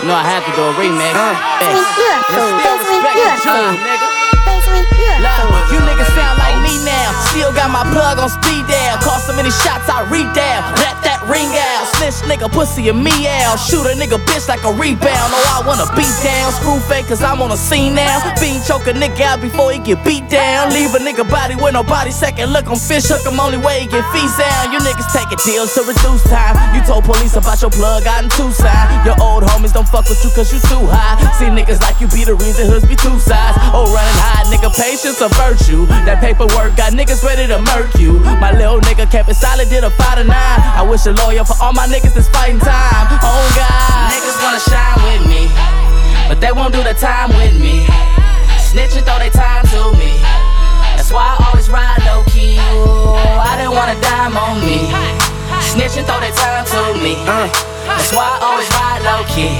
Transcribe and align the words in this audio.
You 0.00 0.08
know 0.08 0.16
I 0.16 0.24
have 0.24 0.44
to 0.48 0.52
do 0.56 0.62
a 0.64 0.72
remix. 0.80 1.12
Uh, 1.12 1.36
you're 2.00 2.16
a 2.16 2.24
fool. 2.32 2.56
You're 3.12 3.36
nigga. 3.84 4.08
Look, 5.52 5.66
you 5.68 5.78
niggas 5.84 6.08
sound 6.16 6.40
like 6.40 6.56
me 6.64 6.72
now. 6.88 7.12
Still 7.28 7.52
got 7.52 7.68
my 7.68 7.84
plug 7.92 8.16
on 8.16 8.32
speed 8.32 8.64
dial. 8.64 8.96
Call 9.04 9.20
so 9.20 9.36
many 9.36 9.52
shots, 9.52 9.88
I. 9.92 10.00
That 10.00 10.49
Snitch 12.00 12.24
nigga, 12.24 12.48
pussy 12.48 12.88
and 12.88 13.04
me 13.04 13.12
out. 13.28 13.60
Shoot 13.60 13.84
a 13.84 13.92
nigga 13.92 14.16
bitch 14.24 14.48
like 14.48 14.64
a 14.64 14.72
rebound. 14.72 15.30
Oh, 15.36 15.60
I 15.60 15.66
wanna 15.68 15.84
beat 15.92 16.16
down. 16.24 16.48
Screw 16.56 16.80
fake, 16.88 17.06
cause 17.06 17.22
I'm 17.22 17.42
on 17.42 17.50
the 17.50 17.60
scene 17.60 17.94
now. 17.94 18.24
Bean 18.40 18.56
choke 18.64 18.88
a 18.88 18.96
nigga 18.96 19.20
out 19.20 19.40
before 19.42 19.70
he 19.72 19.78
get 19.78 20.00
beat 20.00 20.24
down. 20.30 20.72
Leave 20.72 20.94
a 20.94 20.98
nigga 20.98 21.28
body 21.28 21.56
with 21.56 21.74
no 21.74 21.82
body 21.82 22.10
second. 22.10 22.52
Look, 22.56 22.72
I'm 22.72 22.80
fish 22.80 23.04
hook, 23.04 23.20
I'm 23.28 23.38
only 23.38 23.58
way 23.58 23.84
he 23.84 23.86
get 23.86 24.00
fees 24.16 24.32
down. 24.40 24.72
You 24.72 24.80
niggas 24.80 25.12
taking 25.12 25.36
deals 25.44 25.76
to 25.76 25.84
reduce 25.84 26.24
time. 26.24 26.56
You 26.72 26.80
told 26.88 27.04
police 27.04 27.36
about 27.36 27.60
your 27.60 27.70
plug 27.70 28.06
out 28.08 28.24
in 28.24 28.30
Tucson. 28.32 29.04
Your 29.04 29.20
old 29.20 29.44
homies 29.44 29.76
don't 29.76 29.88
fuck 29.88 30.08
with 30.08 30.24
you 30.24 30.30
cause 30.32 30.48
you 30.48 30.60
too 30.72 30.80
high. 30.88 31.20
See 31.36 31.52
niggas 31.52 31.84
like 31.84 32.00
you 32.00 32.08
be 32.08 32.24
the 32.24 32.34
reason 32.34 32.64
hoods 32.64 32.88
be 32.88 32.96
two 32.96 33.20
sides. 33.20 33.60
Oh, 33.76 33.84
running 33.92 34.18
high, 34.24 34.48
nigga, 34.48 34.72
patience 34.72 35.20
a 35.20 35.28
virtue. 35.36 35.84
That 36.08 36.24
paperwork 36.24 36.80
got 36.80 36.96
niggas 36.96 37.20
ready 37.20 37.44
to 37.52 37.60
murk 37.60 37.92
you. 38.00 38.16
My 38.40 38.56
little 38.56 38.80
nigga 38.88 39.04
kept 39.04 39.28
it 39.28 39.36
solid, 39.36 39.68
did 39.68 39.84
a 39.84 39.90
five 39.90 40.16
to 40.16 40.24
nine. 40.24 40.60
I 40.64 40.80
wish 40.80 41.04
a 41.04 41.12
lawyer 41.12 41.44
for 41.44 41.60
all 41.60 41.76
my 41.76 41.89
niggas 41.90 42.14
that's 42.14 42.28
fighting 42.28 42.62
time. 42.62 43.18
Oh 43.20 43.44
God. 43.58 44.14
Niggas 44.14 44.38
wanna 44.38 44.62
shine 44.62 44.98
with 45.10 45.26
me, 45.26 45.50
but 46.30 46.40
they 46.40 46.52
won't 46.52 46.72
do 46.72 46.82
the 46.82 46.94
time 46.94 47.34
with 47.34 47.58
me. 47.58 47.84
Snitching 48.62 49.02
throw 49.02 49.18
they 49.18 49.30
time 49.30 49.66
to 49.74 49.90
me. 49.98 50.22
That's 50.94 51.10
why 51.10 51.26
I 51.26 51.50
always 51.50 51.68
ride 51.68 51.98
low 52.06 52.22
key. 52.30 52.62
Ooh, 52.78 53.18
I 53.18 53.58
didn't 53.58 53.74
want 53.74 53.90
a 53.90 53.98
dime 53.98 54.38
on 54.38 54.62
me. 54.62 54.86
Snitching 55.58 56.06
throw 56.06 56.22
they 56.22 56.30
time 56.30 56.64
to 56.70 56.94
me. 57.02 57.18
Uh. 57.26 57.50
That's 57.90 58.14
why 58.14 58.22
I 58.22 58.46
always 58.46 58.70
ride 58.70 59.02
low 59.02 59.26
key. 59.26 59.50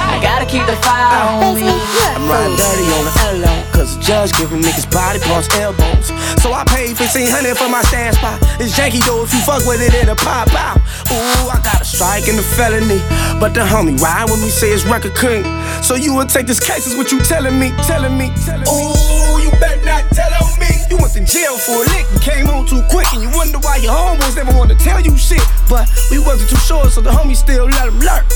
I 0.00 0.16
gotta 0.24 0.48
keep 0.48 0.64
the 0.64 0.76
fire 0.80 1.04
uh, 1.12 1.44
on 1.44 1.60
me. 1.60 1.68
I'm 1.68 2.24
riding 2.24 2.56
dirty 2.56 2.88
on 2.96 3.04
the 3.04 3.12
L 3.44 3.68
cause 3.76 3.92
the 3.92 4.02
judge 4.02 4.32
giving 4.32 4.64
niggas 4.64 4.88
body 4.88 5.20
parts, 5.20 5.52
elbows. 5.60 6.08
So 6.40 6.56
I 6.56 6.64
paid 6.64 6.96
1500 6.96 7.28
for 7.52 7.68
my 7.68 7.82
stand 7.84 8.16
spot. 8.16 8.40
It's 8.56 8.72
janky 8.72 9.04
though 9.04 9.20
if 9.20 9.34
you 9.36 9.40
fuck 9.44 9.60
with 9.68 9.84
it, 9.84 9.92
it'll 9.92 10.16
pop 10.16 10.48
out. 10.56 10.80
Ooh, 11.12 11.12
I 11.12 11.12
got 11.12 11.27
a 11.27 11.27
strike 11.98 12.28
and 12.28 12.38
a 12.38 12.46
felony. 12.54 13.02
But 13.42 13.58
the 13.58 13.66
homie 13.66 13.98
ride 13.98 14.30
with 14.30 14.38
me, 14.38 14.50
say 14.54 14.70
it's 14.70 14.86
record 14.86 15.18
king. 15.18 15.42
So 15.82 15.98
you 15.98 16.14
would 16.14 16.28
take 16.28 16.46
this 16.46 16.62
case, 16.62 16.86
is 16.86 16.94
what 16.94 17.10
you 17.10 17.18
telling 17.18 17.58
me, 17.58 17.74
telling 17.90 18.14
me, 18.14 18.30
telling 18.46 18.62
me. 18.62 18.70
Ooh, 18.70 19.42
you 19.42 19.50
better 19.58 19.82
not 19.82 20.06
tell 20.14 20.30
on 20.38 20.46
me. 20.62 20.70
You 20.90 20.96
went 20.96 21.12
to 21.18 21.24
jail 21.26 21.58
for 21.58 21.82
a 21.82 21.86
lick 21.90 22.06
and 22.14 22.22
came 22.22 22.46
home 22.46 22.66
too 22.70 22.86
quick, 22.86 23.10
and 23.10 23.22
you 23.22 23.30
wonder 23.34 23.58
why 23.58 23.82
your 23.82 23.90
homeboys 23.98 24.36
never 24.38 24.54
want 24.54 24.70
to 24.70 24.78
tell 24.78 25.02
you 25.02 25.18
shit. 25.18 25.42
But 25.68 25.90
we 26.10 26.22
wasn't 26.22 26.50
too 26.50 26.62
sure, 26.62 26.86
so 26.86 27.00
the 27.00 27.10
homie 27.10 27.34
still 27.34 27.66
let 27.66 27.90
him 27.90 27.98
lurk. 27.98 28.26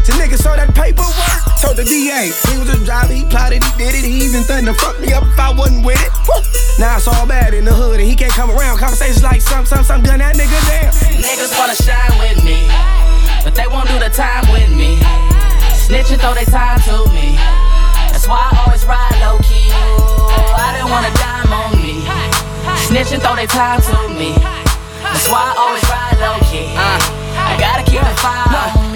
The 0.00 0.16
nigga 0.16 0.40
saw 0.40 0.56
that 0.56 0.74
paperwork, 0.74 1.14
told 1.60 1.76
the 1.76 1.84
DA 1.84 2.32
he 2.50 2.58
was 2.58 2.72
a 2.72 2.82
driver, 2.84 3.12
he 3.12 3.22
plotted, 3.28 3.62
he 3.62 3.70
did 3.78 3.94
it, 3.94 4.02
he 4.02 4.24
even 4.24 4.42
threatened 4.42 4.66
to 4.66 4.74
fuck 4.74 4.98
me 4.98 5.12
up 5.12 5.22
if 5.22 5.38
I 5.38 5.52
wasn't 5.52 5.84
with 5.84 6.00
it. 6.02 6.10
Woo. 6.26 6.40
Now 6.80 6.96
it's 6.96 7.06
all 7.06 7.26
bad 7.28 7.54
in 7.54 7.64
the 7.64 7.72
hood, 7.72 8.00
and 8.00 8.08
he 8.08 8.16
can't 8.16 8.32
come 8.32 8.50
around. 8.50 8.78
Conversations 8.78 9.22
like 9.22 9.40
some, 9.40 9.66
some, 9.66 9.84
some, 9.84 10.02
gun 10.02 10.18
that 10.18 10.34
nigga 10.34 10.56
down. 10.66 10.90
Niggas 11.20 11.52
wanna 11.54 11.76
shine 11.76 12.18
with 12.18 12.42
me, 12.42 12.66
but 13.44 13.54
they 13.54 13.66
won't 13.66 13.88
do 13.88 13.98
the 13.98 14.10
time 14.10 14.44
with 14.52 14.70
me. 14.70 14.98
Snitching 15.72 16.20
throw 16.20 16.34
they 16.34 16.44
time 16.44 16.80
to 16.86 17.10
me. 17.12 17.36
That's 18.10 18.28
why 18.28 18.50
I 18.50 18.64
always 18.64 18.84
ride 18.86 19.16
low 19.20 19.38
key. 19.38 19.70
Ooh, 19.70 20.54
I 20.56 20.76
didn't 20.76 20.90
want 20.90 21.06
a 21.06 21.12
dime 21.18 21.52
on 21.52 21.82
me. 21.82 22.04
Snitching 22.86 23.20
throw 23.20 23.36
they 23.36 23.46
time 23.46 23.80
to 23.80 24.08
me. 24.14 24.34
That's 25.02 25.28
why 25.28 25.42
I 25.42 25.54
always 25.58 25.84
ride 25.88 26.16
low 26.20 26.38
key. 26.50 26.74
Uh. 26.76 27.19
I 27.40 27.56
gotta 27.58 27.84
keep 27.84 28.02
it 28.02 28.18
fire. 28.20 28.50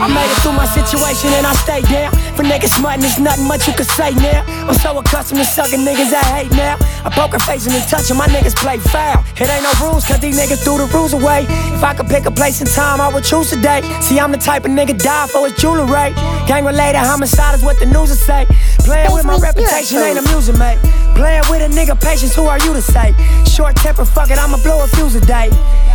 I 0.04 0.08
made 0.08 0.28
it 0.28 0.36
through 0.44 0.52
my 0.52 0.66
situation 0.66 1.32
and 1.32 1.46
I 1.46 1.54
stay 1.54 1.80
down. 1.88 2.12
For 2.36 2.42
niggas 2.42 2.76
smutting, 2.76 3.00
there's 3.00 3.18
nothing 3.18 3.48
much 3.48 3.66
you 3.66 3.72
can 3.72 3.86
say 3.86 4.12
now. 4.12 4.44
I'm 4.68 4.74
so 4.74 4.98
accustomed 4.98 5.40
to 5.40 5.46
sucking 5.46 5.80
niggas 5.80 6.12
I 6.12 6.20
hate 6.34 6.52
now. 6.52 6.76
I 7.04 7.10
poker 7.10 7.38
face 7.38 7.64
and 7.64 7.72
touch 7.88 8.12
my 8.12 8.26
niggas 8.26 8.56
play 8.56 8.76
foul. 8.78 9.24
It 9.40 9.48
ain't 9.48 9.62
no 9.62 9.72
rules, 9.80 10.04
cause 10.04 10.20
these 10.20 10.36
niggas 10.36 10.62
threw 10.62 10.76
the 10.76 10.90
rules 10.92 11.14
away. 11.14 11.46
If 11.72 11.82
I 11.82 11.94
could 11.94 12.08
pick 12.08 12.26
a 12.26 12.30
place 12.30 12.60
and 12.60 12.68
time, 12.68 13.00
I 13.00 13.08
would 13.08 13.24
choose 13.24 13.48
today. 13.48 13.80
See, 14.00 14.18
I'm 14.20 14.32
the 14.32 14.38
type 14.38 14.64
of 14.64 14.72
nigga 14.72 14.98
die 14.98 15.26
for 15.28 15.48
his 15.48 15.56
jewelry. 15.56 16.12
Gang 16.44 16.64
related 16.64 17.00
homicide 17.00 17.54
is 17.54 17.62
what 17.64 17.78
the 17.78 17.86
news 17.86 18.10
will 18.10 18.20
say. 18.28 18.46
Playing 18.84 19.12
with 19.12 19.24
my 19.24 19.38
reputation 19.38 19.98
ain't 19.98 20.18
amusing, 20.18 20.58
mate. 20.58 20.78
Playing 21.16 21.48
with 21.48 21.62
a 21.62 21.70
nigga 21.72 21.94
patience, 21.98 22.34
who 22.34 22.44
are 22.44 22.58
you 22.58 22.74
to 22.74 22.82
say? 22.82 23.14
Short 23.46 23.76
temper, 23.76 24.04
fuck 24.04 24.30
it, 24.30 24.38
I'ma 24.38 24.58
blow 24.58 24.82
a 24.84 24.88
fuse 24.88 25.14
a 25.14 25.20
day. 25.24 25.48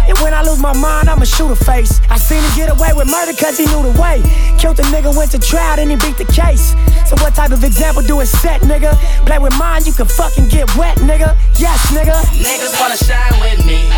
And 0.07 0.17
when 0.19 0.33
I 0.33 0.41
lose 0.41 0.57
my 0.57 0.73
mind, 0.73 1.09
I'ma 1.09 1.25
shoot 1.25 1.51
a 1.51 1.55
face. 1.55 1.99
I 2.09 2.17
seen 2.39 2.49
him 2.49 2.57
get 2.57 2.69
away 2.69 2.93
with 2.93 3.09
murder 3.09 3.33
cause 3.33 3.57
he 3.57 3.65
knew 3.65 3.83
the 3.83 3.95
way. 3.99 4.21
Killed 4.57 4.77
the 4.77 4.83
nigga, 4.83 5.15
went 5.15 5.31
to 5.31 5.39
trial, 5.39 5.79
and 5.79 5.91
he 5.91 5.97
beat 5.97 6.17
the 6.17 6.25
case. 6.25 6.75
So 7.07 7.15
what 7.21 7.35
type 7.35 7.51
of 7.51 7.63
example 7.63 8.01
do 8.03 8.19
it 8.21 8.27
set, 8.27 8.61
nigga? 8.61 8.95
Play 9.25 9.39
with 9.39 9.57
mine, 9.57 9.83
you 9.85 9.93
can 9.93 10.07
fucking 10.07 10.47
get 10.47 10.67
wet, 10.75 10.97
nigga. 10.99 11.35
Yes, 11.57 11.79
nigga. 11.91 12.15
Niggas 12.39 12.79
wanna 12.79 12.97
shine 12.97 13.35
with 13.41 13.65
me, 13.65 13.89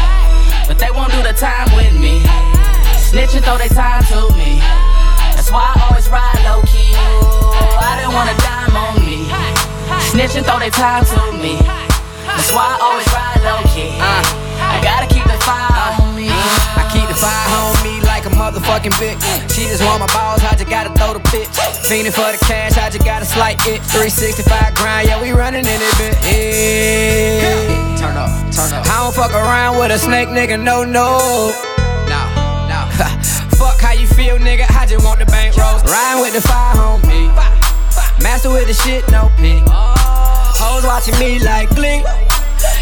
but 0.68 0.78
they 0.80 0.92
won't 0.92 1.12
do 1.12 1.22
the 1.24 1.34
time 1.34 1.70
with 1.76 1.94
me. 2.00 2.22
Snitching 2.98 3.44
throw 3.44 3.58
they 3.58 3.70
time 3.70 4.04
to 4.06 4.34
me. 4.38 4.60
That's 5.36 5.52
why 5.52 5.74
I 5.76 5.88
always 5.90 6.08
ride 6.10 6.40
low 6.46 6.62
key. 6.64 6.94
Ooh, 6.94 7.78
I 7.78 8.00
didn't 8.00 8.14
want 8.14 8.30
a 8.32 8.38
dime 8.40 8.76
on 8.76 8.96
me. 9.06 9.28
Snitching 10.10 10.46
throw 10.46 10.60
they 10.60 10.70
time 10.70 11.06
to 11.06 11.32
me. 11.38 11.81
Motherfucking 18.72 18.96
bitch. 18.96 19.20
She 19.52 19.64
just 19.68 19.84
want 19.84 20.00
my 20.00 20.08
balls, 20.08 20.44
I 20.44 20.56
just 20.56 20.70
gotta 20.70 20.90
throw 20.98 21.14
the 21.14 21.20
bitch. 21.30 21.52
Fiending 21.88 22.14
for 22.14 22.32
the 22.32 22.40
cash, 22.46 22.78
I 22.78 22.90
just 22.90 23.06
gotta 23.06 23.26
slight 23.26 23.60
it. 23.68 23.82
365 23.92 24.76
grind, 24.76 25.08
yeah, 25.08 25.22
we 25.22 25.32
running 25.32 25.66
in 25.66 25.82
it, 25.82 25.94
bitch. 26.00 26.18
Yeah. 26.24 27.98
Turn 28.00 28.18
up, 28.18 28.30
turn 28.54 28.72
up. 28.74 28.88
I 28.88 29.04
don't 29.04 29.16
fuck 29.16 29.34
around 29.34 29.80
with 29.80 29.92
a 29.92 30.00
snake, 30.00 30.30
nigga, 30.30 30.62
no, 30.62 30.84
no. 30.84 31.54
Now, 32.08 32.28
now. 32.68 32.90
Fuck 33.60 33.80
how 33.80 33.94
you 33.94 34.08
feel, 34.08 34.38
nigga, 34.38 34.66
I 34.72 34.86
just 34.86 35.06
want 35.06 35.20
the 35.20 35.26
bank 35.26 35.58
rolls. 35.58 35.84
Riding 35.84 36.22
with 36.22 36.34
the 36.34 36.42
fire 36.42 36.80
on 36.80 37.02
me. 37.08 37.28
Master 38.24 38.50
with 38.50 38.68
the 38.68 38.74
shit, 38.74 39.04
no 39.12 39.32
pick. 39.38 39.64
Hoes 39.68 40.86
watching 40.86 41.18
me 41.20 41.40
like 41.40 41.70
glee. 41.76 42.04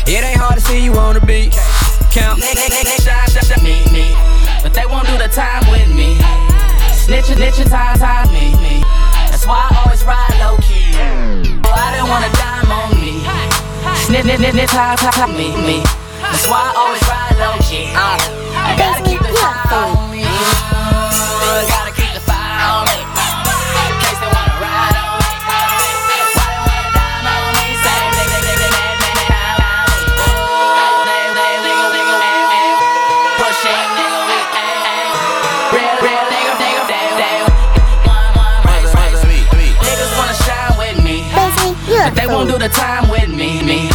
It 0.05 0.23
ain't 0.23 0.37
hard 0.37 0.55
to 0.55 0.61
see 0.61 0.83
you 0.83 0.93
on 0.95 1.15
the 1.15 1.21
beat. 1.21 1.51
Count. 2.11 2.41
They, 2.41 2.53
they, 2.53 2.69
they, 2.69 2.83
they 2.83 2.99
they 4.73 4.85
won't 4.85 5.07
do 5.07 5.08
time 5.31 5.69
with 5.69 5.87
me. 5.93 6.17
Snitching, 6.91 7.37
snitching, 7.37 7.69
time, 7.69 7.97
time, 7.97 8.31
me, 8.33 8.53
me. 8.61 8.81
That's 9.29 9.45
why 9.45 9.69
I 9.69 9.83
always 9.83 10.03
ride 10.03 10.33
low 10.41 10.57
key. 10.57 10.93
Oh, 11.65 11.73
I 11.73 11.93
didn't 11.93 12.09
want 12.09 12.25
a 12.25 12.31
dime 12.33 12.71
on 12.71 12.97
me. 12.97 13.21
Snitch, 14.05 14.23
snitch, 14.23 14.51
snitch, 14.51 14.69
time, 14.69 14.97
time, 14.97 15.31
me, 15.37 15.55
me. 15.55 15.83
That's 16.21 16.47
why 16.47 16.61
I 16.61 16.73
always 16.77 17.03
ride 17.07 17.37
low 17.37 17.57
key. 17.61 17.93
Uh, 17.93 18.17
I 18.57 18.75
gotta 18.77 19.03
keep 19.03 19.19
the 19.19 19.33
fire 19.37 19.97
on 19.97 20.11
me. 20.11 20.58
The 42.69 42.75
time 42.75 43.09
with 43.09 43.29
me, 43.29 43.63
me. 43.63 43.89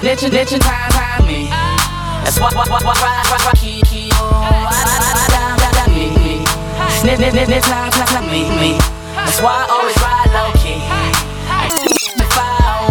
Snitching, 0.00 0.30
snitching, 0.30 0.60
time, 0.60 0.90
time, 0.90 1.26
me. 1.26 1.48
That's 2.24 2.38
why, 2.38 2.50
why, 2.54 2.64
why, 2.68 2.80
why, 2.82 2.94
why. 2.94 3.12
The 12.16 12.24
fire 12.30 12.66
on 12.78 12.90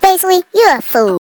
Basically, 0.00 0.42
you're 0.54 0.76
a 0.78 0.82
fool. 0.82 1.12